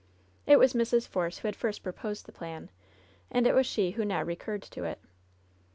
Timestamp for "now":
4.03-4.23